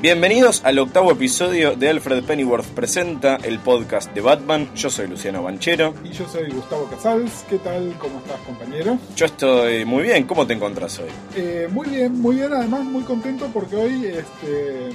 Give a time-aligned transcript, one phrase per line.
[0.00, 4.72] Bienvenidos al octavo episodio de Alfred Pennyworth Presenta, el podcast de Batman.
[4.76, 5.92] Yo soy Luciano Banchero.
[6.04, 7.44] Y yo soy Gustavo Casals.
[7.50, 7.96] ¿Qué tal?
[7.98, 8.96] ¿Cómo estás, compañero?
[9.16, 10.24] Yo estoy muy bien.
[10.24, 11.08] ¿Cómo te encontrás hoy?
[11.34, 12.52] Eh, muy bien, muy bien.
[12.52, 14.90] Además, muy contento porque hoy este,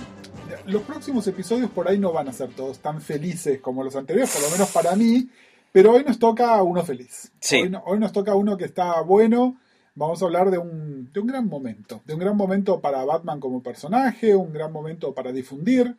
[0.67, 4.31] los próximos episodios por ahí no van a ser todos tan felices como los anteriores,
[4.31, 5.27] por lo menos para mí.
[5.73, 7.29] Pero hoy nos toca uno feliz.
[7.41, 7.57] Sí.
[7.57, 9.57] Hoy, hoy nos toca uno que está bueno.
[9.95, 12.01] Vamos a hablar de un, de un gran momento.
[12.05, 15.95] De un gran momento para Batman como personaje, un gran momento para difundir.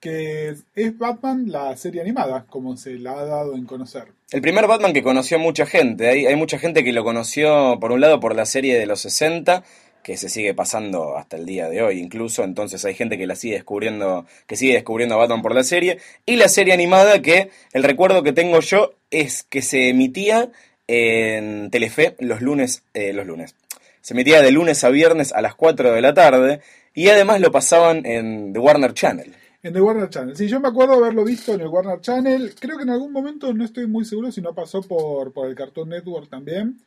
[0.00, 4.08] Que es- Batman la serie animada, como se la ha dado en conocer.
[4.32, 6.08] El primer Batman que conoció mucha gente.
[6.08, 9.00] Hay, hay mucha gente que lo conoció, por un lado, por la serie de los
[9.00, 9.62] 60,
[10.02, 12.44] que se sigue pasando hasta el día de hoy incluso.
[12.44, 15.98] Entonces hay gente que la sigue descubriendo, que sigue descubriendo a Batman por la serie.
[16.26, 20.50] Y la serie animada que el recuerdo que tengo yo es que se emitía
[20.86, 23.54] en Telefe los lunes, eh, los lunes.
[24.00, 26.60] Se emitía de lunes a viernes a las 4 de la tarde
[26.92, 29.34] y además lo pasaban en The Warner Channel.
[29.62, 30.36] En The Warner Channel.
[30.36, 32.54] Sí, yo me acuerdo haberlo visto en el Warner Channel.
[32.60, 35.54] Creo que en algún momento, no estoy muy seguro si no pasó por, por el
[35.54, 36.78] Cartoon Network también.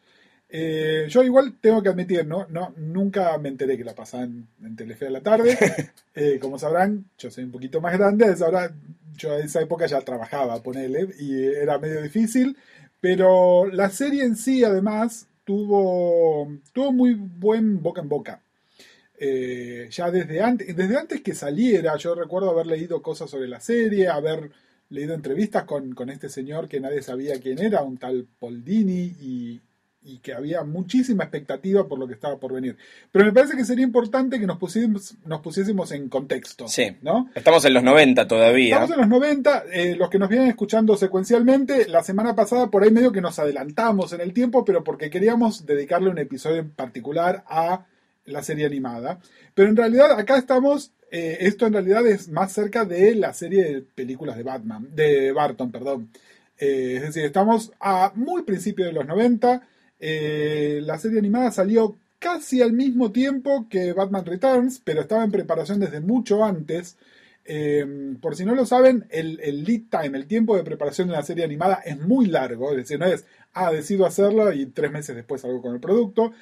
[0.50, 2.48] Eh, yo igual tengo que admitir, ¿no?
[2.50, 5.58] no nunca me enteré que la pasaban en Telefe a la tarde.
[6.20, 8.74] Eh, como sabrán, yo soy un poquito más grande, ahora
[9.16, 12.58] yo en esa época ya trabajaba, ponele, y era medio difícil.
[13.08, 18.42] Pero la serie en sí, además, tuvo, tuvo muy buen boca en boca.
[19.18, 23.62] Eh, ya desde antes, desde antes que saliera, yo recuerdo haber leído cosas sobre la
[23.62, 24.52] serie, haber
[24.90, 29.16] leído entrevistas con, con este señor que nadie sabía quién era, un tal Paul Dini,
[29.22, 29.62] y,
[30.04, 32.78] y que había muchísima expectativa por lo que estaba por venir.
[33.12, 36.68] Pero me parece que sería importante que nos pusiésemos, nos pusiésemos en contexto.
[36.68, 36.96] Sí.
[37.02, 37.30] ¿no?
[37.36, 38.76] Estamos en los 90 todavía.
[38.76, 42.84] Estamos en los 90, eh, los que nos vienen escuchando secuencialmente, la semana pasada por
[42.84, 46.72] ahí medio que nos adelantamos en el tiempo, pero porque queríamos dedicarle un episodio en
[46.72, 47.86] particular a
[48.26, 49.20] la serie animada.
[49.54, 53.64] Pero en realidad acá estamos, eh, esto en realidad es más cerca de la serie
[53.64, 56.10] de películas de Batman, de Barton, perdón.
[56.60, 59.68] Eh, es decir, estamos a muy principio de los 90.
[60.00, 65.32] Eh, la serie animada salió casi al mismo tiempo que Batman Returns, pero estaba en
[65.32, 66.98] preparación desde mucho antes.
[67.46, 71.14] Eh, por si no lo saben, el, el lead time, el tiempo de preparación de
[71.14, 72.72] una serie animada es muy largo.
[72.72, 76.34] Es decir, no es, ah, decido hacerlo y tres meses después salgo con el producto.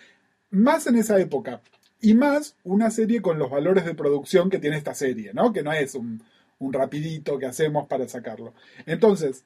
[0.51, 1.61] Más en esa época.
[2.01, 5.53] Y más una serie con los valores de producción que tiene esta serie, ¿no?
[5.53, 6.23] Que no es un,
[6.59, 8.53] un rapidito que hacemos para sacarlo.
[8.85, 9.43] Entonces,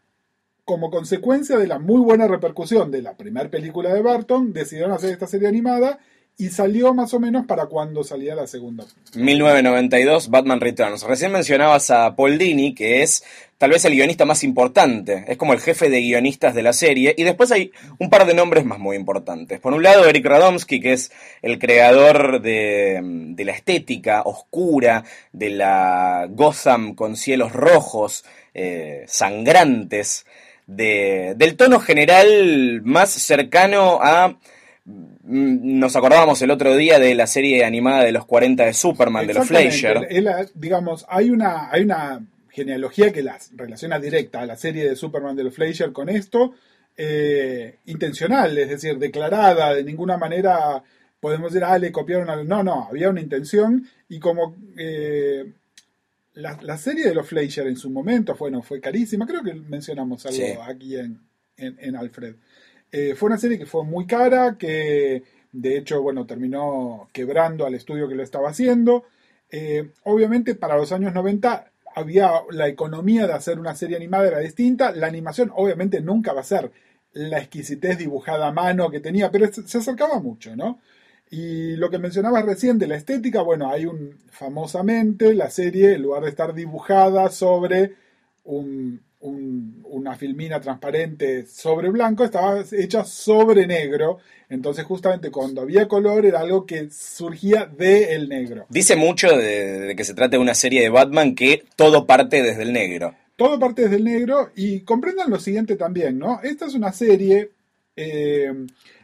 [0.70, 5.10] como consecuencia de la muy buena repercusión de la primera película de Barton, decidieron hacer
[5.10, 5.98] esta serie animada
[6.38, 8.86] y salió más o menos para cuando salía la segunda.
[9.16, 11.02] 1992, Batman Returns.
[11.02, 13.24] Recién mencionabas a Paul Dini, que es
[13.58, 17.16] tal vez el guionista más importante, es como el jefe de guionistas de la serie,
[17.18, 19.60] y después hay un par de nombres más muy importantes.
[19.60, 25.04] Por un lado, Eric Radomski, que es el creador de, la estética oscura,
[25.34, 30.28] de la Gotham con cielos rojos, eh, sangrantes,
[30.76, 34.38] de- del tono general más cercano a...
[34.86, 39.28] mm, Nos acordábamos el otro día de la serie animada de los 40 de Superman,
[39.28, 39.48] de los.
[39.48, 40.08] Fleischer.
[40.10, 44.88] Él, él, digamos, hay una, hay una genealogía que las relaciona directa a la serie
[44.88, 46.54] de Superman de los Fleischer con esto,
[46.98, 50.84] eh, intencional, es decir, declarada, de ninguna manera
[51.20, 52.44] podemos decir, ah, le copiaron algo.
[52.44, 55.46] No, no, había una intención y como eh,
[56.40, 60.26] la, la serie de los Fleischer en su momento, bueno, fue carísima, creo que mencionamos
[60.26, 60.54] algo Sí.
[60.64, 61.20] aquí en,
[61.58, 62.36] en, en Alfred.
[62.92, 67.76] Eh, fue una serie que fue muy cara, que de hecho, bueno, terminó quebrando al
[67.76, 69.04] estudio que lo estaba haciendo.
[69.52, 74.40] Eh, obviamente, para los años 90 había la economía de hacer una serie animada era
[74.40, 74.92] distinta.
[74.92, 76.72] La animación, obviamente, nunca va a ser
[77.14, 80.80] la exquisitez dibujada a mano que tenía, pero se acercaba mucho, ¿no?
[81.32, 86.02] Y lo que mencionabas recién de la estética, bueno, hay un famosamente la serie, en
[86.02, 87.94] lugar de estar dibujada sobre
[88.46, 94.18] un- un- una filmina transparente sobre blanco, estaba hecha sobre negro.
[94.50, 98.66] Entonces justamente cuando había color era algo que surgía del negro.
[98.70, 102.42] Dice mucho de, de que se trata de una serie de Batman que todo parte
[102.42, 103.14] desde el negro.
[103.36, 106.40] Todo parte desde el negro y comprendan lo siguiente también, ¿no?
[106.42, 107.52] Esta es una serie,
[107.96, 108.52] eh,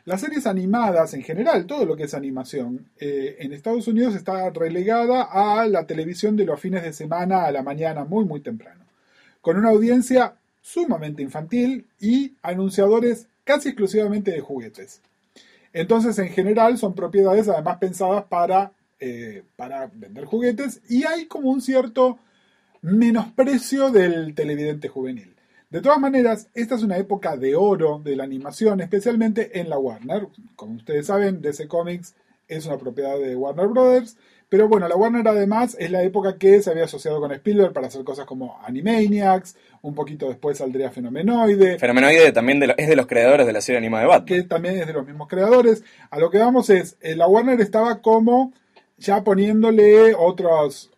[0.05, 4.51] las series animadas en general, todo lo que es animación, eh, en Estados Unidos está
[4.51, 8.85] relegada a la televisión de los fines de semana a la mañana, muy, muy temprano,
[9.41, 15.01] con una audiencia sumamente infantil y anunciadores casi exclusivamente de juguetes.
[15.73, 21.49] Entonces, en general, son propiedades además pensadas para, eh, para vender juguetes y hay como
[21.49, 22.19] un cierto
[22.81, 25.34] menosprecio del televidente juvenil.
[25.69, 29.77] De todas maneras, esta es una época de oro de la animación, especialmente en la
[29.77, 30.27] Warner.
[30.55, 32.15] Como ustedes saben, DC Comics
[32.47, 34.15] es una propiedad de Warner Brothers,
[34.47, 37.87] pero bueno, la Warner además es la época que se había asociado con Spielberg para
[37.87, 42.95] hacer cosas como Animaniacs, un poquito después saldría Fenomenoide, Fenomenoide también de lo- es de
[42.95, 44.25] los creadores de la serie animada de Batman.
[44.27, 45.83] que también es de los mismos creadores.
[46.11, 48.53] A lo que vamos es, eh, la Warner estaba como
[48.97, 50.91] ya poniéndole otros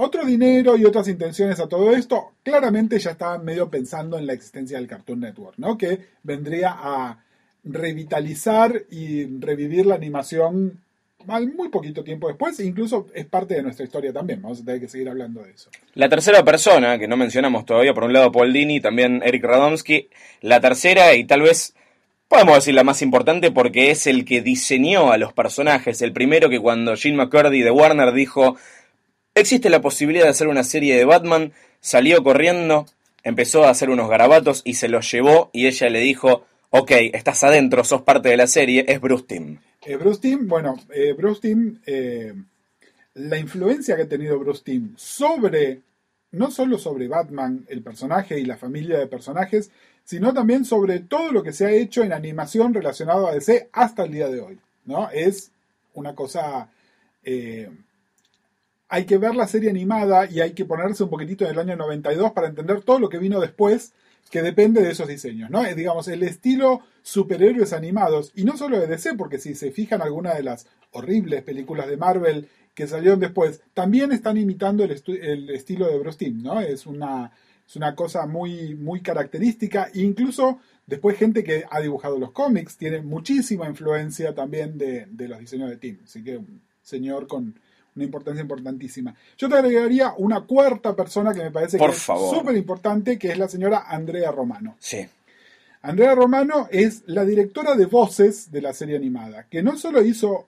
[0.00, 2.32] otro dinero y otras intenciones a todo esto.
[2.42, 5.76] Claramente ya estaban medio pensando en la existencia del Cartoon Network, ¿no?
[5.76, 7.24] Que vendría a
[7.64, 10.80] revitalizar y revivir la animación
[11.26, 14.64] al muy poquito tiempo después, e incluso es parte de nuestra historia también, vamos a
[14.64, 15.68] tener que seguir hablando de eso.
[15.94, 20.08] La tercera persona, que no mencionamos todavía, por un lado Paul Dini, también Eric Radomski.
[20.40, 21.74] La tercera, y tal vez
[22.28, 26.00] podemos decir la más importante, porque es el que diseñó a los personajes.
[26.02, 28.56] El primero que cuando Gene McCurdy de Warner dijo,
[29.38, 32.86] existe la posibilidad de hacer una serie de Batman, salió corriendo,
[33.22, 37.44] empezó a hacer unos garabatos y se los llevó, y ella le dijo, ok, estás
[37.44, 39.58] adentro, sos parte de la serie, es Bruce Timm.
[39.84, 41.56] Eh, Bruce bueno, eh, Bruce
[41.86, 42.34] eh,
[43.14, 45.80] la influencia que ha tenido Bruce sobre,
[46.32, 49.70] no solo sobre Batman, el personaje y la familia de personajes,
[50.04, 54.04] sino también sobre todo lo que se ha hecho en animación relacionado a DC hasta
[54.04, 55.10] el día de hoy, ¿no?
[55.10, 55.50] Es
[55.94, 56.70] una cosa...
[57.24, 57.68] eh,
[58.88, 61.76] hay que ver la serie animada y hay que ponerse un poquitito en el año
[61.76, 63.92] 92 para entender todo lo que vino después
[64.30, 65.64] que depende de esos diseños, ¿no?
[65.64, 70.02] Es, digamos, el estilo superhéroes animados, y no solo de DC, porque si se fijan
[70.02, 75.50] algunas de las horribles películas de Marvel que salieron después, también están imitando el, el
[75.50, 76.60] estilo de Bruce Timm, ¿no?
[76.60, 77.32] Es una,
[77.66, 82.76] es una cosa muy, muy característica, e incluso después gente que ha dibujado los cómics
[82.76, 87.58] tiene muchísima influencia también de, de los diseños de Timm, así que un señor con
[87.98, 89.14] una importancia importantísima.
[89.36, 92.32] Yo te agregaría una cuarta persona que me parece Por que favor.
[92.32, 94.76] es súper importante, que es la señora Andrea Romano.
[94.78, 95.06] Sí.
[95.82, 100.46] Andrea Romano es la directora de voces de la serie animada, que no solo hizo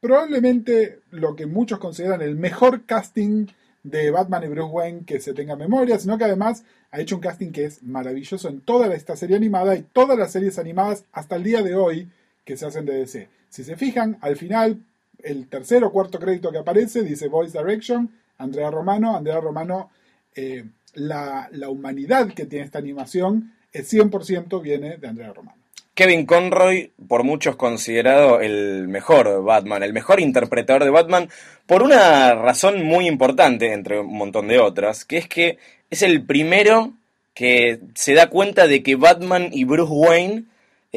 [0.00, 3.46] probablemente lo que muchos consideran el mejor casting
[3.82, 7.16] de Batman y Bruce Wayne que se tenga en memoria, sino que además ha hecho
[7.16, 11.04] un casting que es maravilloso en toda esta serie animada y todas las series animadas
[11.12, 12.08] hasta el día de hoy
[12.44, 13.28] que se hacen de DC.
[13.48, 14.80] Si se fijan, al final,
[15.24, 19.16] el tercer o cuarto crédito que aparece dice Voice Direction, Andrea Romano.
[19.16, 19.90] Andrea Romano,
[20.34, 25.58] eh, la, la humanidad que tiene esta animación, el 100% viene de Andrea Romano.
[25.94, 31.28] Kevin Conroy, por muchos considerado el mejor Batman, el mejor interpretador de Batman,
[31.66, 35.58] por una razón muy importante, entre un montón de otras, que es que
[35.90, 36.94] es el primero
[37.32, 40.44] que se da cuenta de que Batman y Bruce Wayne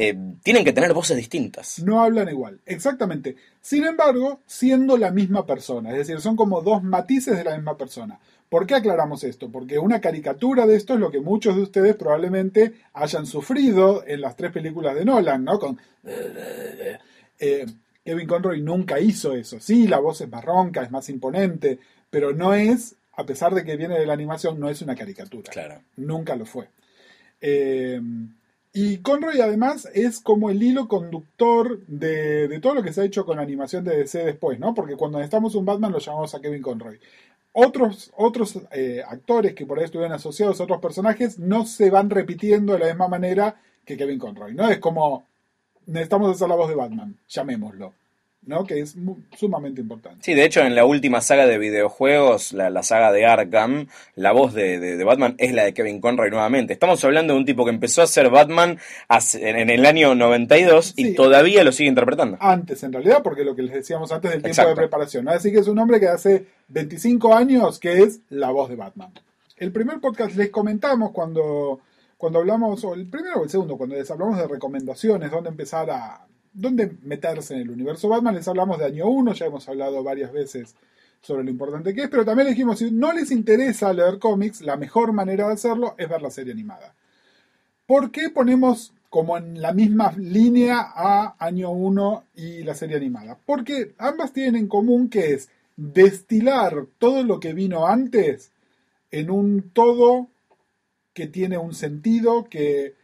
[0.00, 1.82] eh, tienen que tener voces distintas.
[1.82, 3.34] No hablan igual, exactamente.
[3.60, 7.76] Sin embargo, siendo la misma persona, es decir, son como dos matices de la misma
[7.76, 8.20] persona.
[8.48, 9.50] ¿Por qué aclaramos esto?
[9.50, 14.20] Porque una caricatura de esto es lo que muchos de ustedes probablemente hayan sufrido en
[14.20, 15.58] las tres películas de Nolan, ¿no?
[15.58, 15.76] Con...
[17.40, 17.66] Eh,
[18.04, 19.58] Kevin Conroy nunca hizo eso.
[19.58, 23.64] Sí, la voz es más ronca, es más imponente, pero no es, a pesar de
[23.64, 25.50] que viene de la animación, no es una caricatura.
[25.50, 25.80] Claro.
[25.96, 26.68] Nunca lo fue.
[27.40, 28.00] Eh,
[28.80, 33.26] y Conroy además es como el hilo conductor de, todo lo que se ha hecho
[33.26, 34.72] con la animación de DC después, ¿no?
[34.72, 37.00] Porque cuando necesitamos un Batman lo llamamos a Kevin Conroy.
[37.54, 42.08] Otros, otros eh, actores que por ahí estuvieron asociados a otros personajes no se van
[42.08, 44.68] repitiendo de la misma manera que Kevin Conroy, ¿no?
[44.68, 45.24] Es como,
[45.86, 47.94] necesitamos hacer la voz de Batman, llamémoslo,
[48.46, 48.64] ¿no?
[48.64, 48.94] Que es
[49.36, 50.18] sumamente importante.
[50.22, 54.32] Sí, de hecho, en la última saga de videojuegos, la, la saga de Arkham, la
[54.32, 56.72] voz de, de- de Batman es la de Kevin Conroy nuevamente.
[56.72, 58.78] Estamos hablando de un tipo que empezó a ser Batman
[59.08, 62.38] hace- en, en el año 92 y todavía lo sigue interpretando.
[62.40, 64.70] antes en realidad, porque lo que les decíamos antes del tiempo Exacto.
[64.70, 65.24] de preparación.
[65.26, 65.32] ¿no?
[65.32, 69.10] Así que es un hombre que hace 25 años que es la voz de Batman.
[69.56, 71.80] El primer podcast les comentamos cuando,
[72.16, 75.90] cuando hablamos, o el primero o el segundo, cuando les hablamos de recomendaciones, dónde empezar
[75.90, 76.20] a,
[76.60, 80.32] dónde meterse en el universo Batman, les hablamos de año 1, ya hemos hablado varias
[80.32, 80.74] veces
[81.20, 84.76] sobre lo importante que es, pero también dijimos, si no les interesa leer cómics, la
[84.76, 86.94] mejor manera de hacerlo es ver la serie animada.
[87.86, 93.38] ¿Por qué ponemos como en la misma línea a Año 1 y la serie animada?
[93.46, 98.50] Porque ambas tienen en común que es destilar todo lo que vino antes
[99.10, 100.28] en un todo
[101.14, 102.94] que tiene un sentido, que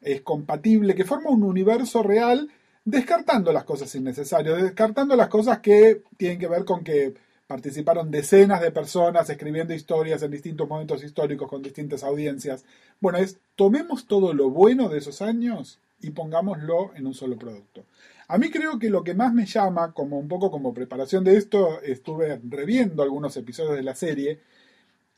[0.00, 2.48] es compatible, que forma un universo real,
[2.84, 7.14] descartando las cosas innecesarias, descartando las cosas que tienen que ver con que
[7.46, 12.64] participaron decenas de personas escribiendo historias en distintos momentos históricos con distintas audiencias.
[13.00, 17.84] Bueno, es tomemos todo lo bueno de esos años y pongámoslo en un solo producto.
[18.28, 21.36] A mí creo que lo que más me llama, como un poco como preparación de
[21.36, 24.38] esto, estuve reviendo algunos episodios de la serie,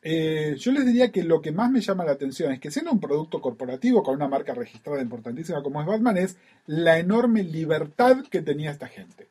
[0.05, 2.91] eh, yo les diría que lo que más me llama la atención es que siendo
[2.91, 8.25] un producto corporativo con una marca registrada importantísima como es Batman es la enorme libertad
[8.29, 9.29] que tenía esta gente.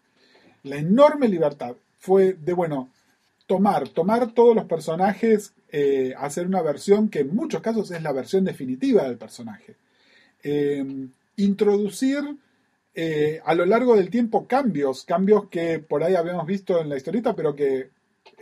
[0.64, 2.90] La enorme libertad fue de, bueno,
[3.48, 8.14] tomar, tomar todos los personajes, eh, hacer una versión que en muchos casos es la
[8.14, 9.76] versión definitiva del personaje.
[10.42, 10.86] Eh,
[11.36, 12.38] introducir
[13.46, 17.34] a lo largo del tiempo cambios, cambios que por ahí habíamos visto en la historieta,
[17.34, 17.90] pero que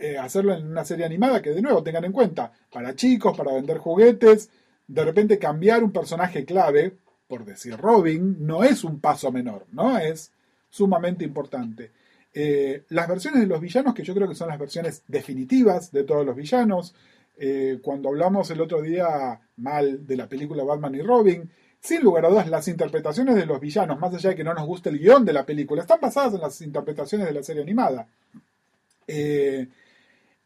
[0.00, 3.52] eh, hacerlo en una serie animada, que de nuevo tengan en cuenta, para chicos, para
[3.52, 4.48] vender juguetes,
[4.86, 6.96] de repente cambiar un personaje clave,
[7.28, 9.98] por decir Robin, no es un paso menor, ¿no?
[9.98, 10.32] Es
[10.70, 11.90] sumamente importante.
[12.32, 16.04] Eh, las versiones de los villanos, que yo creo que son las versiones definitivas de
[16.04, 16.94] todos los villanos,
[17.36, 22.24] eh, cuando hablamos el otro día mal de la película Batman y Robin, sin lugar
[22.24, 24.98] a dudas, las interpretaciones de los villanos, más allá de que no nos guste el
[24.98, 28.08] guion de la película, están basadas en las interpretaciones de la serie animada.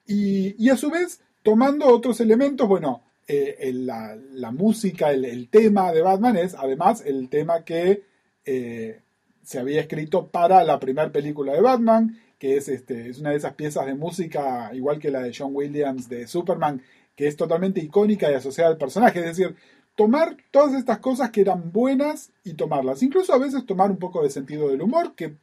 [0.06, 6.02] Y, a su vez, tomando otros elementos, bueno, eh, la, música, el, el, tema de
[6.02, 8.02] Batman es además el tema que
[8.44, 9.00] eh,
[9.42, 13.36] se había escrito para la primera película de Batman, que es, este, es una de
[13.36, 16.82] esas piezas de música, igual que la de John Williams de Superman,
[17.16, 19.20] que es totalmente icónica y asociada al personaje.
[19.20, 19.54] Es decir,
[19.94, 23.02] tomar todas estas cosas que eran buenas y tomarlas.
[23.02, 25.36] Incluso a veces tomar un poco de sentido del humor, que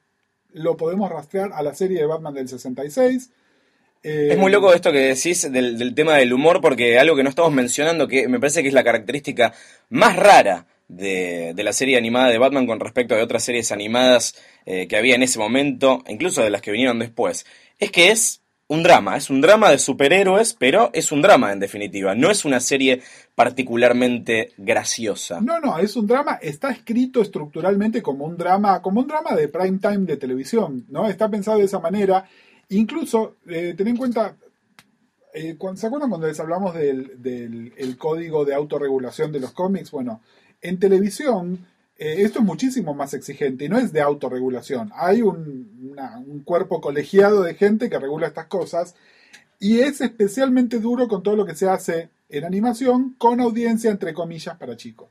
[0.53, 3.31] lo podemos rastrear a la serie de Batman del 66.
[4.03, 7.23] Eh, es muy loco esto que decís del, del, tema del humor, porque algo que
[7.23, 9.53] no estamos mencionando, que me parece que es la característica
[9.89, 14.35] más rara de, de la serie animada de Batman con respecto a otras series animadas
[14.65, 17.45] eh, que había en ese momento, incluso de las que vinieron después,
[17.79, 21.59] es que es un drama, es un drama de superhéroes, pero es un drama en
[21.59, 23.01] definitiva, no es una serie
[23.35, 25.41] particularmente graciosa.
[25.41, 29.49] No, no, es un drama, está escrito estructuralmente como un drama, como un drama de
[29.49, 31.09] prime time de televisión, ¿no?
[31.09, 32.25] Está pensado de esa manera.
[32.71, 34.37] Incluso, eh, ten en cuenta,
[35.33, 39.91] eh, ¿se acuerdan cuando les hablamos del, del el código de autorregulación de los cómics?
[39.91, 40.21] Bueno,
[40.61, 44.89] en televisión eh, esto es muchísimo más exigente y no es de autorregulación.
[44.95, 48.95] Hay un, un, cuerpo colegiado de gente que regula estas cosas
[49.59, 54.13] y es especialmente duro con todo lo que se hace en animación con audiencia entre
[54.13, 55.09] comillas para chicos.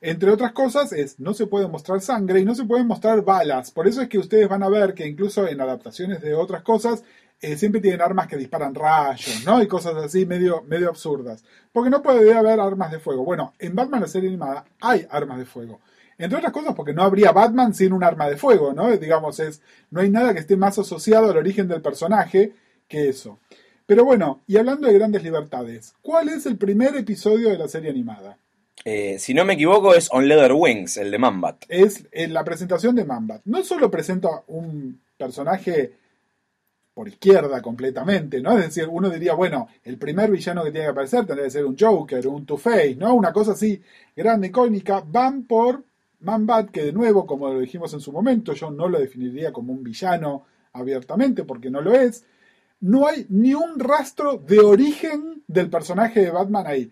[0.00, 3.70] Entre otras cosas es, no se puede mostrar sangre y no se pueden mostrar balas.
[3.70, 7.04] Por eso es que ustedes van a ver que incluso en adaptaciones de otras cosas
[7.42, 9.62] eh, siempre tienen armas que disparan rayos, ¿no?
[9.62, 11.44] Y cosas así medio, medio absurdas.
[11.72, 13.24] Porque no puede haber armas de fuego.
[13.24, 15.80] Bueno, en Batman la serie animada hay armas de fuego.
[16.16, 18.94] Entre otras cosas porque no habría Batman sin un arma de fuego, ¿no?
[18.96, 22.52] Digamos, es, no hay nada que esté más asociado al origen del personaje
[22.88, 23.38] que eso.
[23.86, 27.90] Pero bueno, y hablando de grandes libertades, ¿cuál es el primer episodio de la serie
[27.90, 28.36] animada?
[28.84, 31.64] Eh, si no me equivoco, es On Leather Wings, el de Mambat.
[31.68, 33.42] Es en la presentación de Mambat.
[33.44, 35.92] No solo presenta un personaje
[36.94, 38.58] por izquierda completamente, ¿no?
[38.58, 41.64] Es decir, uno diría, bueno, el primer villano que tiene que aparecer tendría que ser
[41.64, 43.14] un Joker, un Two-Face, ¿no?
[43.14, 43.80] Una cosa así
[44.16, 45.02] grande, icónica.
[45.06, 45.84] Van por
[46.20, 49.72] Mambat, que de nuevo, como lo dijimos en su momento, yo no lo definiría como
[49.72, 52.24] un villano abiertamente, porque no lo es.
[52.80, 56.90] No hay ni un rastro de origen del personaje de Batman ahí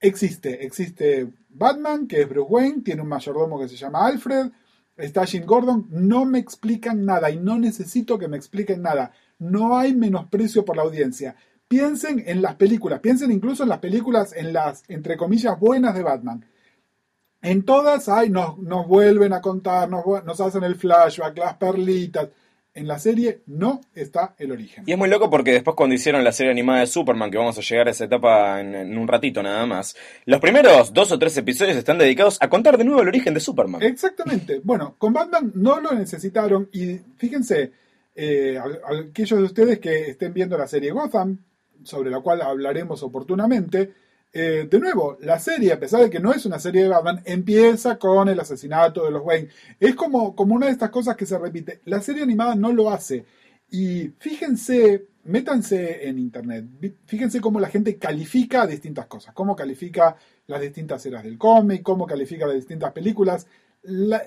[0.00, 4.50] existe, existe Batman, que es Bruce Wayne, tiene un mayordomo que se llama Alfred,
[4.96, 9.12] está Jim Gordon, no me explican nada y no necesito que me expliquen nada.
[9.38, 11.36] No hay menosprecio por la audiencia.
[11.68, 16.02] Piensen en las películas, piensen incluso en las películas, en las, entre comillas, buenas de
[16.02, 16.44] Batman.
[17.42, 22.28] En todas hay, nos, nos vuelven a contar, nos, nos hacen el flashback, las perlitas.
[22.76, 24.84] En la serie no está el origen.
[24.86, 27.56] Y es muy loco porque después cuando hicieron la serie animada de Superman, que vamos
[27.56, 31.18] a llegar a esa etapa en, en, un ratito nada más, los primeros dos o
[31.18, 33.82] tres episodios están dedicados a contar de nuevo el origen de Superman.
[33.82, 34.60] Exactamente.
[34.62, 37.72] Bueno, con Batman no lo necesitaron y fíjense,
[38.14, 41.38] eh, aquellos de ustedes que estén viendo la serie Gotham,
[41.82, 43.90] sobre la cual hablaremos oportunamente,
[44.32, 47.22] eh, de nuevo, la serie, a pesar de que no es una serie de Batman,
[47.24, 49.48] empieza con el asesinato de los Wayne.
[49.80, 51.80] Es como, una de estas cosas que se repite.
[51.86, 53.24] La serie animada no lo hace.
[53.70, 56.66] Y fíjense, métanse en internet,
[57.06, 60.16] fíjense cómo la gente califica distintas cosas, cómo califica
[60.46, 63.46] las distintas eras del cómic, cómo califica las distintas películas.
[63.82, 64.22] La,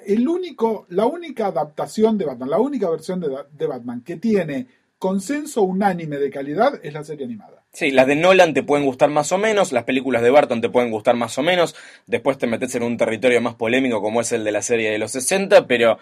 [1.05, 6.79] única adaptación de Batman, la única versión de Batman que tiene consenso unánime de calidad
[6.83, 7.58] es la serie animada.
[7.71, 10.69] Sí, las de Nolan te pueden gustar más o menos, las películas de Barton te
[10.69, 11.75] pueden gustar más o menos,
[12.07, 14.97] después te metes en un territorio más polémico como es el de la serie de
[14.97, 15.99] los 60, pero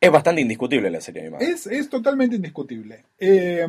[0.00, 1.44] es bastante indiscutible la serie animada.
[1.44, 3.04] Es, es totalmente indiscutible.
[3.18, 3.66] Eh,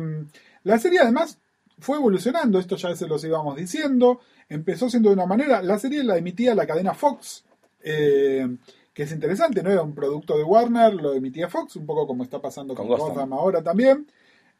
[0.64, 1.38] la serie además
[1.78, 6.02] fue evolucionando, esto ya se los íbamos diciendo, empezó siendo de una manera, la serie
[6.02, 7.44] la emitía la cadena Fox,
[7.80, 8.48] eh,
[8.92, 12.24] que es interesante, no era un producto de Warner, lo emitía Fox, un poco como
[12.24, 13.32] está pasando con, Con Gotham.
[13.34, 14.06] Ahora también.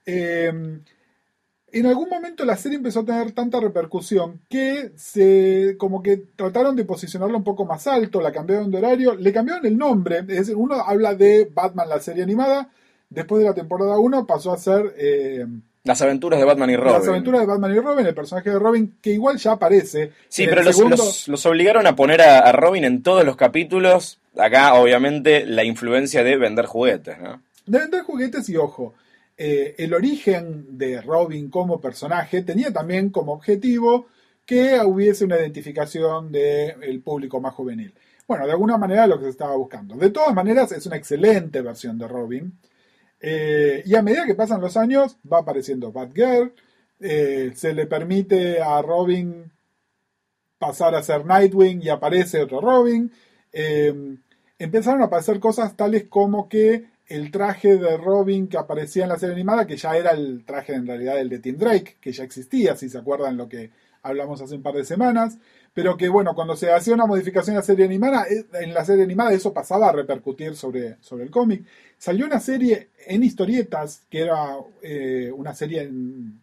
[0.04, 0.52] Eh,
[1.78, 6.76] en algún momento la serie empezó a tener tanta repercusión que se como que trataron
[6.76, 10.26] de posicionarla un poco más alto, la cambiaron de horario, le cambiaron el nombre, es
[10.26, 12.68] decir, uno habla de Batman la serie animada,
[13.10, 15.46] después de la temporada 1 pasó a ser eh,
[15.84, 16.92] Las aventuras de Batman y Robin.
[16.94, 20.12] las aventuras de Batman y Robin, el personaje de Robin, que igual ya aparece.
[20.28, 23.24] Sí, pero el los, segundo- los- los obligaron a poner a, a Robin en todos
[23.24, 24.18] los capítulos.
[24.38, 27.40] Acá, obviamente, la influencia de vender juguetes, ¿no?
[27.66, 28.94] De vender juguetes y ojo,
[29.36, 34.06] eh, el origen de Robin como personaje tenía también como objetivo
[34.46, 37.92] que hubiese una identificación del público más juvenil.
[38.26, 39.96] Bueno, de alguna manera lo que se estaba buscando.
[39.96, 42.58] De todas maneras, es una excelente versión de Robin.
[43.20, 46.52] Eh, y a medida que pasan los años, va apareciendo Batgirl.
[47.00, 49.50] eh, se le permite a Robin
[50.58, 53.12] pasar a ser Nightwing y aparece otro Robin.
[54.58, 59.18] Empezaron a aparecer cosas tales como que el traje de Robin que aparecía en la
[59.18, 62.24] serie animada, que ya era el traje en realidad el de Tim Drake, que ya
[62.24, 63.70] existía, si se acuerdan lo que
[64.02, 65.38] hablamos hace un par de semanas,
[65.72, 68.84] pero que bueno, cuando se hacía una modificación en la serie animada, eh, en la
[68.84, 71.64] serie animada eso pasaba a repercutir sobre, sobre el cómic.
[71.98, 76.40] Salió una serie en historietas, que era eh, una serie en,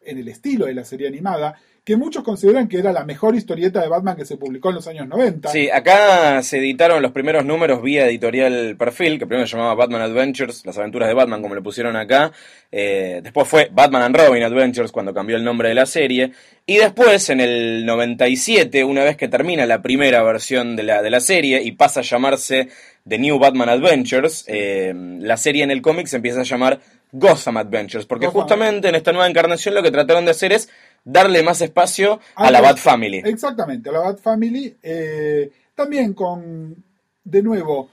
[0.00, 1.56] en el estilo de la serie animada,
[1.90, 4.86] que muchos consideran que era la mejor historieta de Batman que se publicó en los
[4.86, 5.48] años 90.
[5.48, 10.02] Sí, acá se editaron los primeros números vía editorial Perfil, que primero se llamaba Batman
[10.02, 12.30] Adventures, las aventuras de Batman, como le pusieron acá.
[12.70, 16.30] Eh, después fue Batman and Robin Adventures, cuando cambió el nombre de la serie.
[16.64, 21.10] Y después, en el 97, una vez que termina la primera versión de la, de
[21.10, 22.68] la serie y pasa a llamarse
[23.08, 26.78] The New Batman Adventures, eh, la serie en el cómic se empieza a llamar
[27.12, 28.42] Gotham Adventures, porque Gotham.
[28.42, 30.68] justamente en esta nueva encarnación lo que trataron de hacer es
[31.04, 33.22] darle más espacio a la Bat Family.
[33.24, 34.76] Exactamente, a la Bat Family.
[34.82, 36.84] eh, también con,
[37.24, 37.90] de nuevo,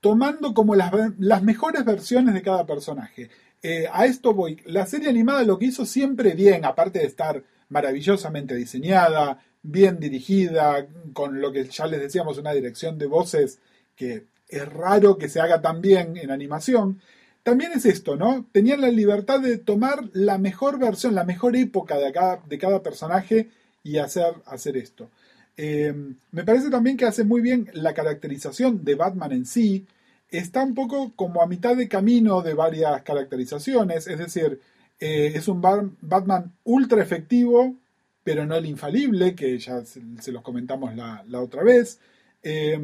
[0.00, 3.30] tomando como las, las mejores versiones de cada personaje.
[3.62, 4.60] Eh, a esto voy.
[4.66, 10.86] La serie animada lo que hizo siempre bien, aparte de estar maravillosamente diseñada, bien dirigida,
[11.12, 13.58] con lo que ya les decíamos, una dirección de voces
[13.96, 17.00] que es raro que se haga tan bien en animación.
[17.48, 18.44] También es esto, ¿no?
[18.52, 22.82] Tenían la libertad de tomar la mejor versión, la mejor época de cada, de cada
[22.82, 23.48] personaje
[23.82, 25.08] y hacer, hacer esto.
[25.56, 25.94] Eh,
[26.30, 29.86] me parece también que hace muy bien la caracterización de Batman en sí.
[30.30, 34.08] Está un poco como a mitad de camino de varias caracterizaciones.
[34.08, 34.60] Es decir,
[35.00, 37.76] eh, es un Batman ultra efectivo,
[38.24, 41.98] pero no el infalible, que ya se, los comentamos la, la otra vez.
[42.42, 42.78] Eh,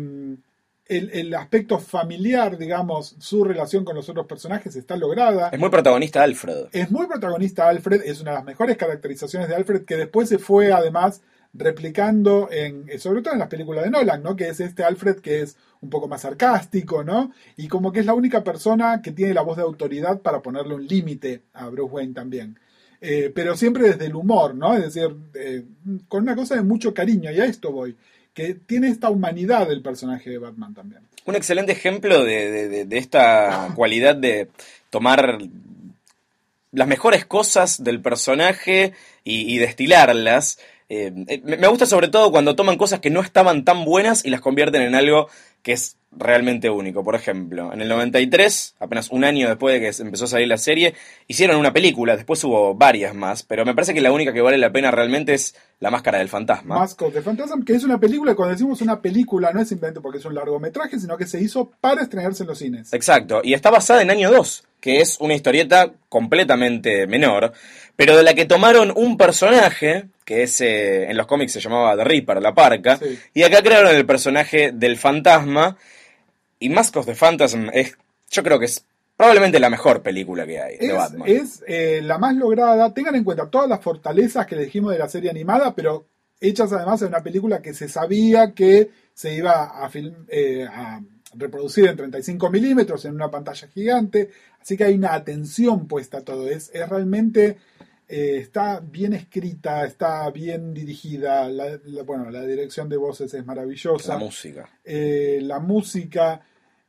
[0.86, 5.48] el, el aspecto familiar, digamos, su relación con los otros personajes está lograda.
[5.50, 6.66] Es muy protagonista Alfred.
[6.72, 10.38] Es muy protagonista Alfred, es una de las mejores caracterizaciones de Alfred que después se
[10.38, 11.22] fue además
[11.54, 14.34] replicando en, eh, sobre todo en las películas de Nolan, ¿no?
[14.36, 17.32] Que es este Alfred que es un poco más sarcástico, ¿no?
[17.56, 20.74] Y como que es la única persona que tiene la voz de autoridad para ponerle
[20.74, 22.58] un límite a Bruce Wayne también.
[23.00, 24.74] Eh, pero siempre desde el humor, ¿no?
[24.74, 25.64] Es decir, eh,
[26.08, 27.96] con una cosa de mucho cariño, y a esto voy,
[28.34, 31.02] que tiene esta humanidad del personaje de Batman también.
[31.24, 34.48] Un excelente ejemplo de, de- esta cualidad de
[34.90, 35.38] tomar
[36.72, 38.92] las mejores cosas del personaje
[39.22, 40.58] y, y destilarlas.
[40.88, 44.30] Eh, eh, me gusta sobre todo cuando toman cosas que no estaban tan buenas y
[44.30, 45.28] las convierten en algo
[45.64, 47.02] que es realmente único.
[47.02, 50.58] Por ejemplo, en el 93, apenas un año después de que empezó a salir la
[50.58, 50.94] serie,
[51.26, 54.56] hicieron una película, después hubo varias más, pero me parece que la única que vale
[54.58, 56.78] la pena realmente es La Máscara del Fantasma.
[56.78, 60.00] Mask of the Phantasm, que es una película, cuando decimos una película, no es simplemente
[60.00, 62.92] porque es un largometraje, sino que se hizo para estrenarse en los cines.
[62.92, 67.52] Exacto, y está basada en Año 2, que es una historieta completamente menor,
[67.96, 71.96] pero de la que tomaron un personaje, que es eh, en los cómics se llamaba
[71.96, 73.18] The Reaper, la parca, Sí.
[73.34, 75.53] y acá crearon el personaje del fantasma,
[76.58, 77.96] y Mask of the Phantasm es,
[78.30, 78.84] yo creo que es
[79.16, 81.28] probablemente la mejor película que hay de Es, Batman.
[81.28, 82.92] es, eh, la más lograda.
[82.94, 86.06] Tengan en cuenta todas las fortalezas que le dijimos de la serie animada, pero
[86.40, 91.00] hechas además en una película que se sabía que se iba a, film- eh, a
[91.36, 96.20] reproducida en 35 milímetros en una pantalla gigante, así que hay una atención puesta a
[96.22, 97.56] todo, es, es realmente,
[98.16, 103.44] eh, está bien escrita, está bien dirigida, la, la- bueno, la dirección de voces es
[103.44, 104.68] maravillosa La música.
[104.84, 106.40] eh, la música.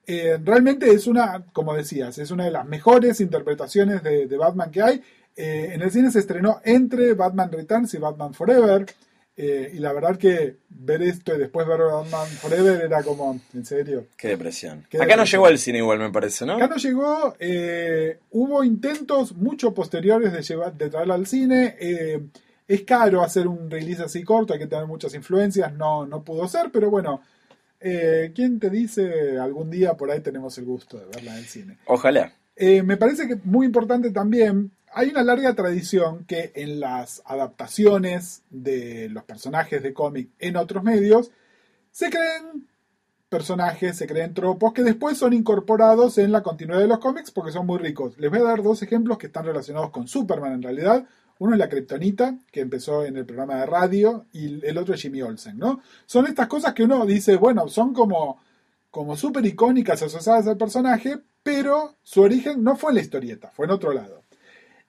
[0.07, 4.69] eh, realmente es una, como decías, es una de las mejores interpretaciones de, de Batman
[4.71, 5.01] que hay.
[5.37, 8.85] En el cine se estrenó entre Batman Returns y Batman Forever.
[9.37, 13.65] Eh, y la verdad que ver esto y después ver Batman Forever era como, en
[13.65, 14.07] serio.
[14.17, 14.85] Qué depresión.
[14.89, 16.55] Qué Acá no llegó al cine igual, me parece, ¿no?
[16.55, 21.75] Acá no llegó, eh, hubo intentos mucho posteriores de, llevar, de traerla al cine.
[21.79, 22.21] eh,
[22.67, 26.47] es caro hacer un release así corto, hay que tener muchas influencias, no, no pudo
[26.47, 27.21] ser, pero bueno,
[27.79, 31.45] eh, ¿quién te dice algún día por ahí tenemos el gusto de verla en el
[31.45, 31.77] cine?
[31.85, 32.33] Ojalá.
[32.55, 38.43] Eh, me parece que muy importante también, hay una larga tradición que en las adaptaciones
[38.49, 41.31] de los personajes de cómic en otros medios
[41.91, 42.65] se creen
[43.27, 47.51] personajes, se creen tropos que después son incorporados en la continuidad de los cómics porque
[47.51, 48.17] son muy ricos.
[48.17, 51.05] Les voy a dar dos ejemplos que están relacionados con Superman en realidad.
[51.39, 55.01] Uno es la Kryptonita, que empezó en el programa de radio, y el otro es
[55.01, 55.81] Jimmy Olsen, ¿no?
[56.05, 58.39] Son estas cosas que uno dice, bueno, son como,
[58.89, 63.65] como súper icónicas asociadas al personaje, pero su origen no fue en la historieta, fue
[63.65, 64.24] en otro lado.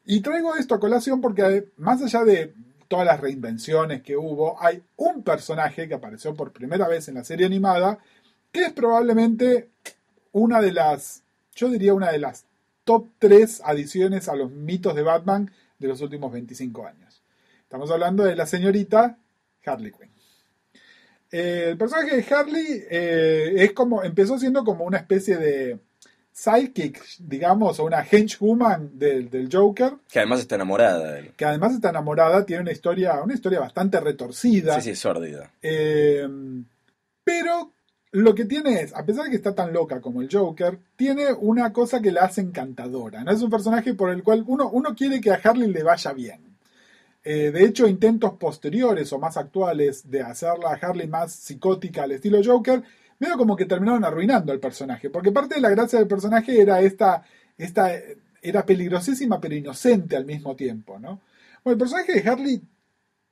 [0.06, 2.54] Y traigo esto a colación porque eh, más allá de
[2.86, 7.24] todas las reinvenciones que hubo, hay un personaje que apareció por primera vez en la
[7.24, 7.98] serie animada,
[8.52, 9.70] que es probablemente
[10.30, 11.24] una de las,
[11.56, 12.46] yo diría una de las
[12.84, 17.22] top 3 adiciones a los mitos de Batman de los últimos 25 años.
[17.62, 19.18] Estamos hablando de la señorita
[19.64, 20.10] Harley Quinn.
[21.32, 25.80] Eh, el personaje de Harley eh, es como, empezó siendo como una especie de
[26.36, 31.32] sidekick, digamos, o una henchwoman del, del Joker, Que además está enamorada de él.
[31.34, 34.78] que además está enamorada, tiene una historia, una historia bastante retorcida.
[34.80, 35.50] Sí, sí, sórdida.
[35.62, 36.28] Eh,
[37.24, 37.72] pero
[38.12, 41.32] lo que tiene es, a pesar de que está tan loca como el Joker, tiene
[41.32, 43.24] una cosa que la hace encantadora.
[43.24, 43.30] ¿no?
[43.30, 46.40] Es un personaje por el cual uno, uno quiere que a Harley le vaya bien.
[47.24, 52.12] Eh, de hecho, intentos posteriores o más actuales de hacerla a Harley más psicótica al
[52.12, 52.82] estilo Joker,
[53.18, 55.10] medio como que terminaron arruinando al personaje.
[55.10, 57.22] Porque parte de la gracia del personaje era esta,
[57.56, 57.90] esta
[58.42, 61.20] era peligrosísima pero inocente al mismo tiempo, ¿no?
[61.64, 62.62] Bueno, el personaje de Harley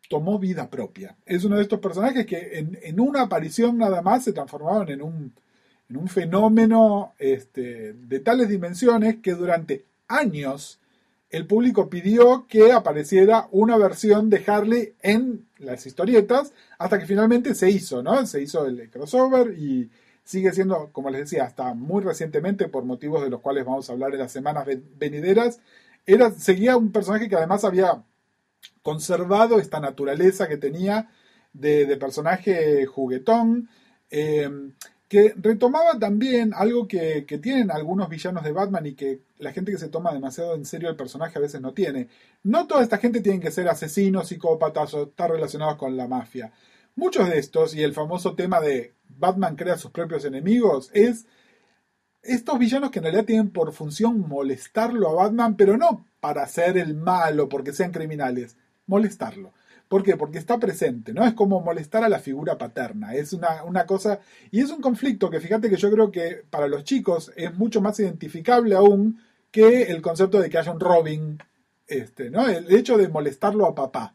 [0.09, 1.17] tomó vida propia.
[1.25, 5.03] Es uno de estos personajes que en, en una aparición nada más se transformaron en
[5.03, 5.33] un,
[5.89, 10.81] en un fenómeno este, de tales dimensiones que durante años
[11.37, 17.55] el público pidió que apareciera una versión de Harley en las historietas, hasta que finalmente
[17.55, 18.25] se hizo, ¿no?
[18.27, 19.91] Se hizo el crossover y
[20.23, 23.93] sigue siendo, como les decía, hasta muy recientemente, por motivos de los cuales vamos a
[23.95, 25.61] hablar en las semanas ven- venideras,
[26.07, 28.03] era, seguía un personaje que además había
[28.83, 31.11] conservado esta naturaleza que tenía
[31.53, 33.69] de, personaje juguetón,
[34.11, 34.51] eh,
[35.15, 39.79] que retomaba también algo que, tienen algunos villanos de Batman y que la gente que
[39.79, 42.09] se toma demasiado en serio el personaje a veces no tiene.
[42.43, 46.51] No toda esta gente tiene que ser asesinos, psicópatas o estar relacionados con la mafia.
[46.97, 51.27] Muchos de estos, y el famoso tema de Batman crea sus propios enemigos, es
[52.21, 56.77] estos villanos que en realidad tienen por función molestarlo a Batman, pero no para hacer
[56.77, 58.57] el malo porque sean criminales,
[58.89, 59.53] molestarlo.
[59.89, 60.17] ¿Por qué?
[60.17, 61.25] Porque está presente, ¿no?
[61.25, 63.15] Es como molestar a la figura paterna.
[63.15, 64.21] Es una, una cosa.
[64.51, 67.81] Y es un conflicto que fíjate que yo creo que para los chicos es mucho
[67.81, 69.21] más identificable aún
[69.51, 71.39] que el concepto de que haya un Robin.
[71.87, 72.49] Este, ¿no?
[72.49, 74.15] El hecho de molestarlo a papá.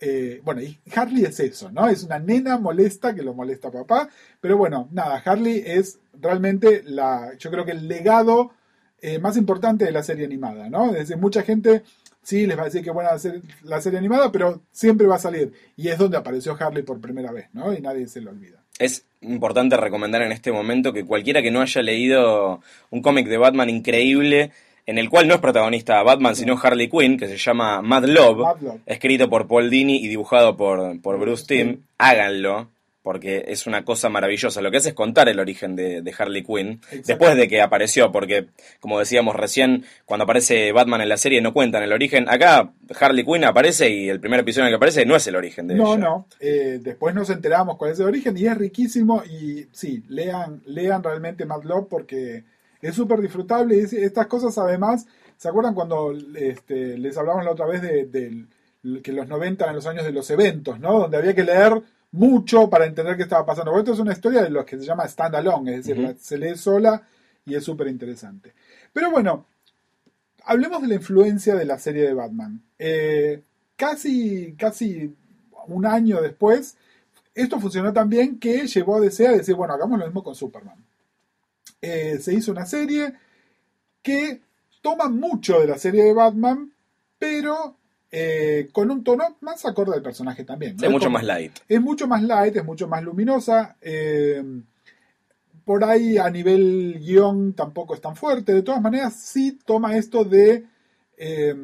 [0.00, 1.88] Eh, bueno, y Harley es eso, ¿no?
[1.88, 4.08] Es una nena molesta que lo molesta a papá.
[4.40, 7.34] Pero bueno, nada, Harley es realmente la.
[7.38, 8.52] Yo creo que el legado
[9.00, 10.86] eh, más importante de la serie animada, ¿no?
[10.90, 11.82] Es decir, mucha gente
[12.22, 15.20] sí les va a decir que buena ser la serie animada, pero siempre va a
[15.20, 15.52] salir.
[15.76, 17.72] Y es donde apareció Harley por primera vez, ¿no?
[17.72, 18.62] Y nadie se lo olvida.
[18.78, 23.38] Es importante recomendar en este momento que cualquiera que no haya leído un cómic de
[23.38, 24.52] Batman increíble,
[24.86, 28.38] en el cual no es protagonista Batman, sino Harley Quinn, que se llama Mad Love,
[28.38, 28.80] Mad Love.
[28.86, 32.70] escrito por Paul Dini y dibujado por, por Bruce Timm, háganlo,
[33.02, 34.60] porque es una cosa maravillosa.
[34.60, 38.12] Lo que hace es contar el origen de, de Harley Quinn, después de que apareció,
[38.12, 38.48] porque,
[38.80, 42.28] como decíamos recién, cuando aparece Batman en la serie no cuentan el origen.
[42.28, 45.36] Acá Harley Quinn aparece y el primer episodio en el que aparece no es el
[45.36, 46.04] origen de No, ella.
[46.04, 46.26] no.
[46.40, 49.22] Eh, después nos enteramos cuál es el origen y es riquísimo.
[49.24, 52.44] Y sí, lean, lean realmente Mad Love porque
[52.82, 53.76] es súper disfrutable.
[53.76, 55.06] Y es- estas cosas, además,
[55.36, 58.44] ¿se acuerdan cuando este, les hablamos la otra vez de,
[59.02, 61.00] que los 90 eran los años de los eventos, ¿no?
[61.00, 61.80] Donde había que leer
[62.12, 63.70] mucho para entender qué estaba pasando.
[63.70, 66.38] Porque esto es una historia de los que se llama standalone, es decir, la- se
[66.38, 67.02] lee sola
[67.44, 68.52] y es súper interesante.
[68.92, 69.46] Pero bueno,
[70.44, 72.62] hablemos de la influencia de la serie de Batman.
[72.78, 73.42] Eh,
[73.76, 75.14] casi, casi
[75.66, 76.76] un año después,
[77.34, 80.34] esto funcionó tan bien que llevó a DC a decir, bueno, hagamos lo mismo con
[80.34, 80.84] Superman.
[81.80, 83.12] eh, se hizo una serie
[84.02, 84.40] que
[84.82, 86.72] toma mucho de la serie de Batman,
[87.18, 87.76] pero
[88.10, 90.76] eh, con un tono más acorde al personaje también.
[90.76, 90.84] ¿no?
[90.86, 91.52] Es mucho como- más light.
[91.68, 93.76] es mucho más light, es mucho más luminosa.
[93.80, 94.42] eh,
[95.64, 98.54] por ahí a nivel guion tampoco es tan fuerte.
[98.54, 100.64] De todas maneras, sí toma esto de,
[101.18, 101.54] eh,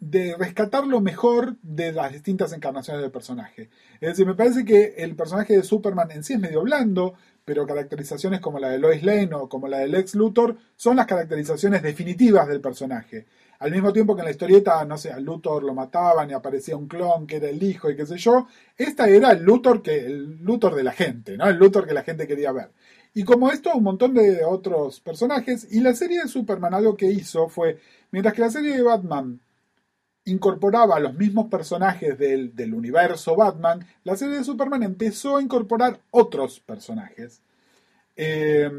[0.00, 3.68] de rescatar lo mejor de las distintas encarnaciones del personaje.
[4.00, 7.66] Es decir, me parece que el personaje de Superman en sí es medio blando, pero
[7.66, 11.82] caracterizaciones como la de Lois Lane o como la del ex Luthor son las caracterizaciones
[11.82, 13.26] definitivas del personaje.
[13.60, 16.76] Al mismo tiempo que en la historieta, no sé, a Luthor lo mataban y aparecía
[16.76, 20.06] un clon que era el hijo y qué sé yo, esta era el Luthor que
[20.06, 21.48] el Luthor de la gente, ¿no?
[21.48, 22.70] El Luthor que la gente quería ver.
[23.14, 25.66] Y como esto, un montón de otros personajes.
[25.72, 27.80] Y la serie de Superman algo que hizo fue,
[28.12, 29.40] mientras que la serie de Batman
[30.24, 35.42] incorporaba a los mismos personajes del, del universo Batman, la serie de Superman empezó a
[35.42, 37.40] incorporar otros personajes.
[38.14, 38.70] Eh,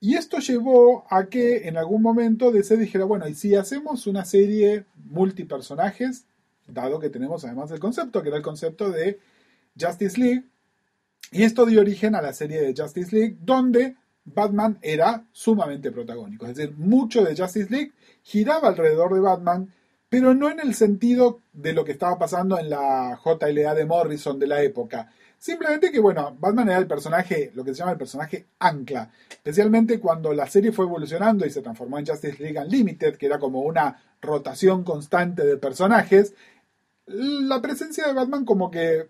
[0.00, 4.24] y esto llevó a que en algún momento DC dijera, bueno, y si hacemos una
[4.24, 6.26] serie multipersonajes,
[6.66, 9.18] dado que tenemos además el concepto, que era el concepto de
[9.78, 10.44] Justice League,
[11.32, 16.46] y esto dio origen a la serie de Justice League, donde Batman era sumamente protagónico.
[16.46, 19.72] Es decir, mucho de Justice League giraba alrededor de Batman,
[20.08, 24.38] pero no en el sentido de lo que estaba pasando en la JLA de Morrison
[24.38, 25.10] de la época.
[25.38, 29.10] Simplemente que, bueno, Batman era el personaje, lo que se llama el personaje ancla.
[29.30, 33.38] Especialmente cuando la serie fue evolucionando y se transformó en Justice League Unlimited, que era
[33.38, 36.34] como una rotación constante de personajes.
[37.06, 39.08] La presencia de Batman como que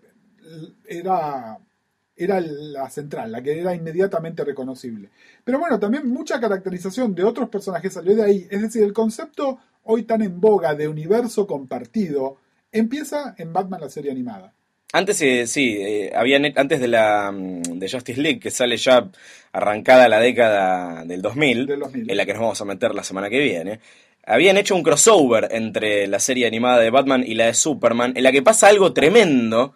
[0.85, 1.59] era,
[2.15, 5.09] era la central, la que era inmediatamente reconocible.
[5.43, 8.47] Pero bueno, también mucha caracterización de otros personajes salió de ahí.
[8.51, 12.37] Es decir, el concepto hoy tan en boga de universo compartido
[12.71, 14.53] empieza en Batman la serie animada.
[14.93, 16.11] Antes, eh, sí, eh,
[16.55, 19.09] antes de la mm, de Justice League, que sale ya
[19.51, 22.09] arrancada la década del 2000, Del 2000.
[22.09, 23.79] en la que nos vamos a meter la semana que viene,
[24.25, 28.23] habían hecho un crossover entre la serie animada de Batman y la de Superman, en
[28.23, 29.75] la que pasa algo tremendo.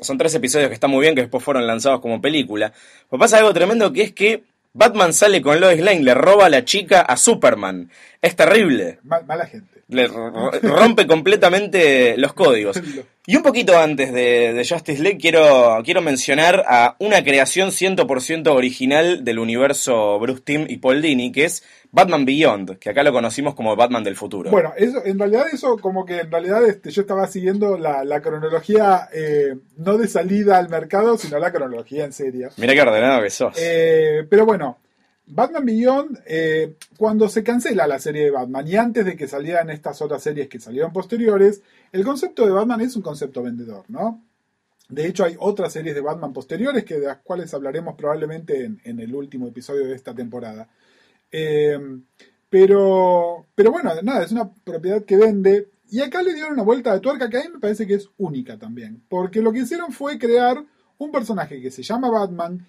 [0.00, 2.72] Son tres episodios que están muy bien, que después fueron lanzados como película.
[3.10, 6.50] Pero pasa algo tremendo que es que Batman sale con Lois Lane, le roba a
[6.50, 7.90] la chica a Superman.
[8.26, 8.98] Es terrible.
[9.04, 9.82] Mal- mala gente.
[9.88, 12.80] Le rompe completamente los códigos.
[13.28, 18.46] Y un poquito antes de, de Justice League quiero, quiero mencionar a una creación 100%
[18.54, 23.10] original del universo Bruce Timm y Paul Dini, que es Batman Beyond, que acá lo
[23.12, 24.52] conocimos como Batman del futuro.
[24.52, 28.20] Bueno, eso, en realidad eso como que en realidad este, yo estaba siguiendo la, la
[28.22, 32.50] cronología eh, no de salida al mercado, sino la cronología en serio.
[32.58, 33.54] Mirá qué ordenado que sos.
[33.58, 34.78] Eh, pero bueno,
[35.26, 39.70] Batman Beyond, eh, cuando se cancela la serie de Batman y antes de que salieran
[39.70, 44.22] estas otras series que salieron posteriores, el concepto de Batman es un concepto vendedor, ¿no?
[44.88, 49.00] De hecho, hay otras series de Batman posteriores que de las cuales hablaremos probablemente en,
[49.00, 50.68] el último episodio de esta temporada.
[51.32, 51.76] Eh,
[52.48, 55.70] pero, pero bueno, nada, es una propiedad que vende.
[55.90, 58.08] Y acá le dieron una vuelta de tuerca que a mí me parece que es
[58.16, 59.02] única también.
[59.08, 60.64] Porque lo que hicieron fue crear
[60.98, 62.64] un personaje que se llama Batman,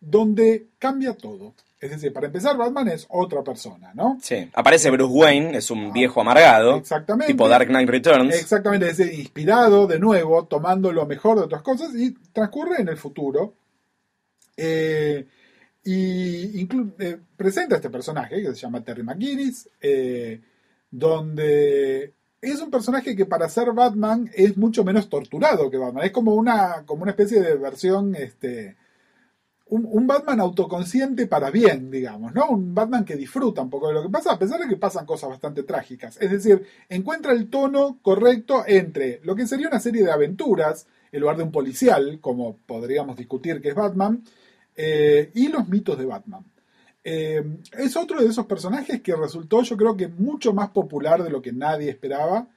[0.00, 1.54] donde cambia todo.
[1.80, 4.18] Es decir, para empezar, Batman es otra persona, ¿no?
[4.20, 4.50] Sí.
[4.52, 7.32] Aparece Bruce Wayne, es un viejo amargado, Exactamente.
[7.32, 8.34] tipo Dark Knight Returns.
[8.34, 12.88] Exactamente, es decir, inspirado de nuevo, tomando lo mejor de otras cosas y transcurre en
[12.88, 13.54] el futuro.
[14.56, 15.24] Eh,
[15.84, 20.40] y eh, presenta este personaje que se llama Terry McGinnis, eh,
[20.90, 26.04] donde es un personaje que para ser Batman es mucho menos torturado que Batman.
[26.04, 28.76] Es como una, como una especie de versión, este,
[29.70, 32.48] un, Batman autoconsciente para bien, digamos, ¿no?
[32.48, 35.04] Un Batman que disfruta un poco de lo que pasa, a pesar de que pasan
[35.04, 36.16] cosas bastante trágicas.
[36.20, 41.20] Es decir, encuentra el tono correcto entre lo que sería una serie de aventuras, en
[41.20, 44.22] lugar de un policial, como podríamos discutir que es Batman,
[44.74, 46.44] eh, y los mitos de Batman.
[47.04, 47.42] Eh,
[47.76, 51.40] es otro de esos personajes que resultó, yo creo que mucho más popular de lo
[51.42, 52.48] que nadie esperaba.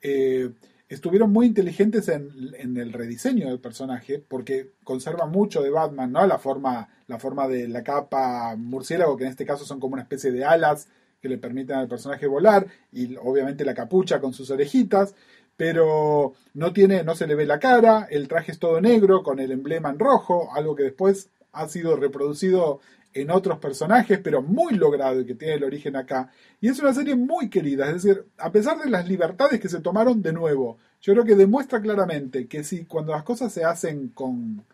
[0.00, 0.50] Eh,
[0.88, 6.26] estuvieron muy inteligentes en, el rediseño del personaje, porque conserva mucho de Batman, ¿no?
[6.26, 10.02] La forma, la forma de la capa murciélago, que en este caso son como una
[10.02, 10.88] especie de alas
[11.20, 15.14] que le permiten al personaje volar, y obviamente la capucha con sus orejitas,
[15.56, 19.40] pero no tiene, no se le ve la cara, el traje es todo negro, con
[19.40, 22.80] el emblema en rojo, algo que después ha sido reproducido
[23.20, 26.30] en otros personajes, pero muy logrado y que tiene el origen acá.
[26.60, 29.80] Y es una serie muy querida, es decir, a pesar de las libertades que se
[29.80, 34.08] tomaron de nuevo, yo creo que demuestra claramente que si cuando las cosas se hacen
[34.08, 34.64] con...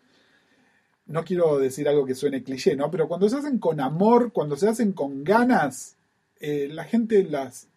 [1.07, 2.89] No quiero decir algo que suene cliché, ¿no?
[2.89, 5.97] Pero cuando se hacen con amor, cuando se hacen con ganas,
[6.39, 7.67] eh, la gente las,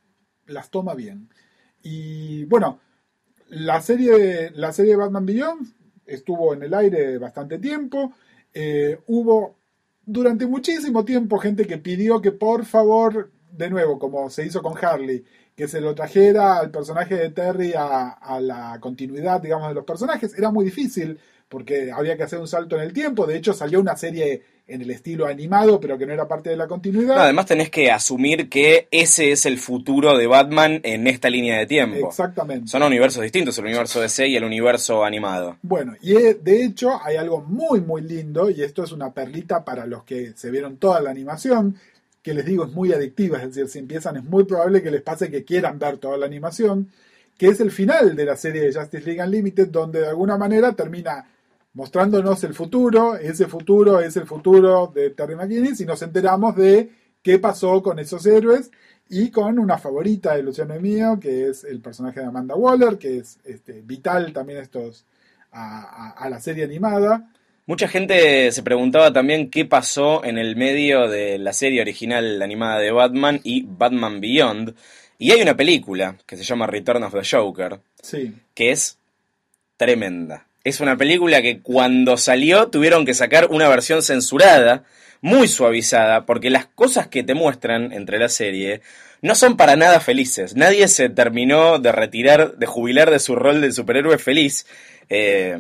[0.47, 1.29] las toma bien.
[1.83, 2.81] Y bueno,
[3.49, 5.67] la serie, la serie Batman Beyond
[6.07, 8.15] estuvo en el aire bastante tiempo.
[8.53, 9.58] Eh, hubo
[10.09, 14.75] durante muchísimo tiempo gente que pidió que por favor, de nuevo, como se hizo con
[14.83, 15.23] Harley,
[15.55, 20.37] que se lo trajera al personaje de Terry a, la continuidad, digamos, de los personajes.
[20.37, 21.19] Era muy difícil
[21.49, 23.27] porque había que hacer un salto en el tiempo.
[23.27, 26.57] De hecho, salió una serie en el estilo animado, pero que no era parte de
[26.57, 27.17] la continuidad.
[27.17, 31.59] No, además tenés que asumir que ese es el futuro de Batman en esta línea
[31.59, 32.09] de tiempo.
[32.09, 32.69] Exactamente.
[32.69, 35.57] Son universos distintos, el universo DC y el universo animado.
[35.63, 39.65] Bueno, y eh, de hecho hay algo muy muy lindo, y esto es una perlita
[39.65, 41.77] para los que se vieron toda la animación,
[42.23, 45.01] que les digo es muy adictiva, es decir, si empiezan es muy probable que les
[45.01, 46.91] pase que quieran ver toda la animación,
[47.39, 50.73] que es el final de la serie de Justice League Unlimited, donde de alguna manera
[50.73, 51.25] termina
[51.79, 56.91] mostrándonos el futuro, ese futuro es el futuro de Terry McGinnis, y nos enteramos de
[57.23, 58.73] qué pasó con esos héroes
[59.09, 62.99] y con una favorita de Luciano y mío, que es el personaje de Amanda Waller,
[62.99, 65.05] que es este, vital también estos
[65.53, 67.31] a, a- a la serie animada.
[67.67, 72.81] Mucha gente se preguntaba también qué pasó en el medio de la serie original animada
[72.81, 74.75] de Batman y Batman Beyond.
[75.19, 78.99] Y hay una película que se llama Return of the Joker, Sí, que es
[79.77, 80.48] tremenda.
[80.69, 84.85] Es una película que cuando salió tuvieron que sacar una versión censurada,
[85.21, 88.83] muy suavizada, porque las cosas que te muestran entre la serie
[89.23, 90.55] no son para nada felices.
[90.55, 94.67] Nadie se terminó de retirar, de jubilar de su rol de superhéroe feliz.
[95.09, 95.57] eh,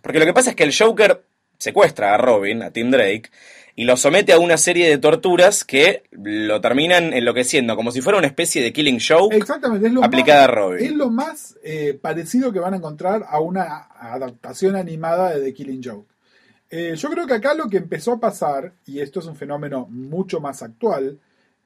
[0.00, 1.24] porque lo que pasa es que el Joker
[1.58, 3.28] secuestra a Robin, a Tim Drake,
[3.76, 8.18] y lo somete a una serie de torturas que lo terminan enloqueciendo, como si fuera
[8.18, 9.28] una especie de killing show.
[9.30, 9.86] exactamente.
[9.86, 10.84] Es lo Aplicada más, a Robin.
[10.84, 15.54] Es lo más eh, parecido que van a encontrar a una adaptación animada de The
[15.54, 16.10] Killing Joke.
[16.70, 19.86] Eh, yo creo que acá lo que empezó a pasar, y esto es un fenómeno
[19.90, 21.18] mucho más actual,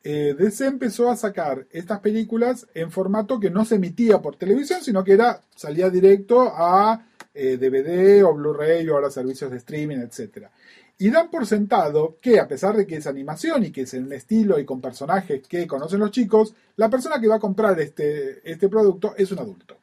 [0.02, 4.82] eh, DC empezó a sacar estas películas en formato que no se emitía por televisión,
[4.82, 9.98] sino que era salía directo a eh, DVD o Blu-ray o ahora servicios de streaming,
[9.98, 10.48] etc.
[11.00, 14.04] Y dan por sentado que a pesar de que es animación y que es en
[14.04, 17.80] un estilo y con personajes que conocen los chicos, la persona que va a comprar
[17.80, 19.78] este, este producto es un adulto.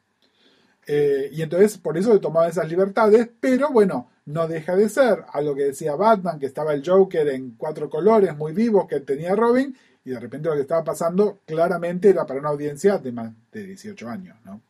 [0.86, 5.24] Eh, y entonces por eso se tomaban esas libertades, pero bueno, no deja de ser
[5.32, 9.34] algo que decía Batman, que estaba el Joker en cuatro colores muy vivos que tenía
[9.34, 13.32] Robin, y de repente lo que estaba pasando claramente era para una audiencia de más
[13.50, 14.62] de 18 años, ¿no?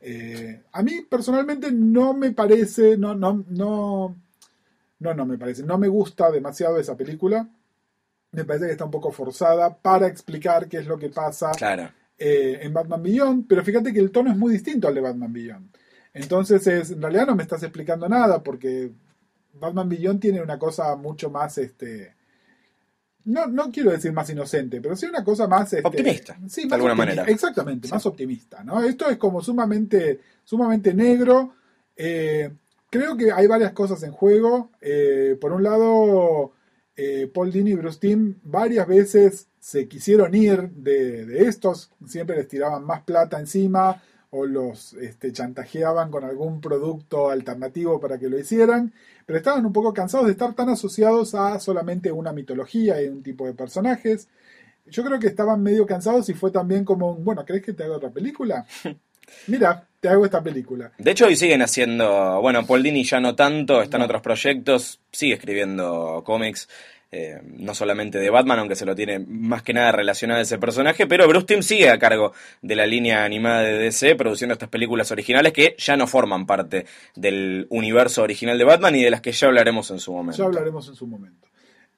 [0.00, 4.16] Eh, a mí personalmente no me parece, no, no,
[5.02, 7.48] no, no me parece, no me gusta demasiado esa película.
[8.32, 11.90] Me parece que está un poco forzada para explicar qué es lo que pasa Claro.
[12.18, 15.32] eh, en Batman Beyond, pero fíjate que el tono es muy distinto al de Batman
[15.32, 15.76] Beyond.
[16.14, 18.90] Entonces, es, en realidad no me estás explicando nada, porque
[19.54, 22.14] Batman Beyond tiene una cosa mucho más, este,
[23.24, 25.72] no, no quiero decir más inocente, pero sí una cosa más...
[25.72, 27.24] este, Optimista, sí, de más alguna optimi- manera.
[27.24, 28.64] Exactamente, más optimista.
[28.64, 28.82] ¿no?
[28.82, 31.54] Esto es como sumamente, sumamente negro.
[31.96, 32.50] Eh,
[32.92, 34.70] creo que hay varias cosas en juego.
[34.82, 36.52] Eh, por un lado,
[36.94, 42.48] eh, Paul Dini y Bruce Timm varias veces se quisieron ir de, estos, siempre les
[42.48, 48.38] tiraban más plata encima o los este, chantajeaban con algún producto alternativo para que lo
[48.38, 48.92] hicieran,
[49.24, 53.22] pero estaban un poco cansados de estar tan asociados a solamente una mitología y un
[53.22, 54.28] tipo de personajes.
[54.86, 57.96] Yo creo que estaban medio cansados y fue también como, bueno, ¿crees que te haga
[57.96, 58.66] otra película?
[59.46, 60.92] Mira, te hago esta película.
[60.98, 62.40] De hecho, hoy siguen haciendo.
[62.40, 64.04] Bueno, Paul Dini ya no tanto, está en No.
[64.06, 66.68] otros proyectos, sigue escribiendo cómics,
[67.14, 70.58] eh, no solamente de Batman, aunque se lo tiene más que nada relacionado a ese
[70.58, 74.70] personaje, pero Bruce Timm sigue a cargo de la línea animada de DC, produciendo estas
[74.70, 79.20] películas originales que ya no forman parte del universo original de Batman y de las
[79.20, 80.38] que ya hablaremos en su momento.
[80.38, 81.48] Ya hablaremos en su momento.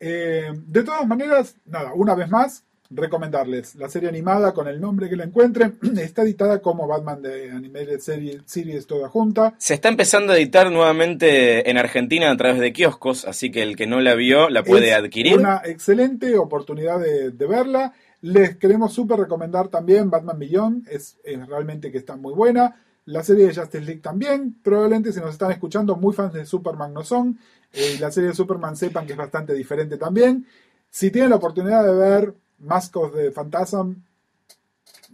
[0.00, 5.08] Eh, de todas maneras, nada, una vez más, recomendarles la serie animada con el nombre
[5.08, 5.78] que la encuentren.
[5.98, 9.54] Está editada como Batman de Animated Series, Series toda junta.
[9.58, 13.76] Se está empezando a editar nuevamente en Argentina a través de kioscos, así que el
[13.76, 15.38] que no la vio la puede Es adquirir.
[15.38, 17.92] Una excelente oportunidad de, de verla.
[18.22, 22.74] Les queremos súper recomendar también Batman Beyond, es, es realmente que está muy buena.
[23.06, 26.94] La serie de Justice League también, probablemente si nos están escuchando, muy fans de Superman
[26.94, 27.38] no son.
[27.70, 30.46] Eh, la serie de Superman sepan que es bastante diferente también.
[30.88, 33.92] Si tienen la oportunidad de ver Mask of the Phantasm,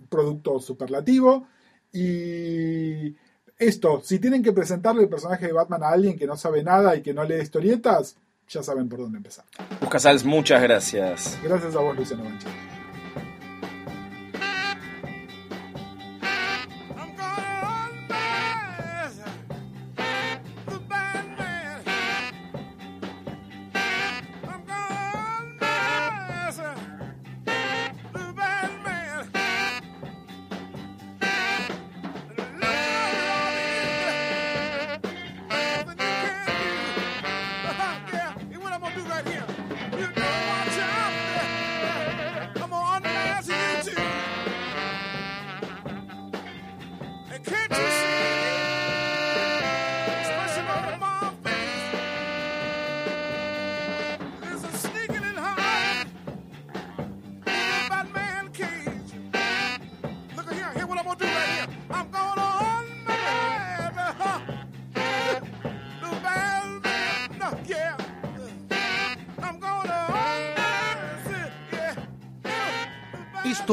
[0.09, 1.47] producto superlativo.
[1.93, 3.17] Y
[3.59, 6.97] esto, si tienen que presentarle el personaje de Batman a alguien que no sabe nada
[6.97, 8.17] y que no lee historietas,
[8.49, 9.45] ya saben por dónde empezar.
[9.81, 11.39] Buscasals, muchas gracias.
[11.43, 12.80] Gracias a vos, Luciano Banchero.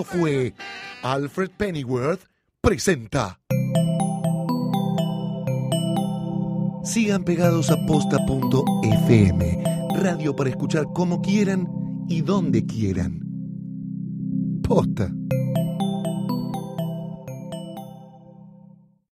[0.03, 0.53] Fue
[1.01, 2.21] Alfred Pennyworth
[2.61, 3.39] presenta.
[6.83, 9.63] Sigan pegados a posta.fm,
[10.01, 11.67] radio para escuchar como quieran
[12.07, 13.21] y donde quieran.
[14.63, 15.16] Posta.